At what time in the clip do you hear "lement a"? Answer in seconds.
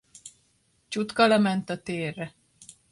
1.27-1.81